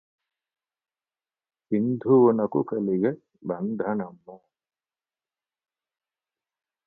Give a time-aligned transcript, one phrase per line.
[1.71, 3.11] సింధువునకు గలిగె
[3.45, 4.37] బంధనమ్ము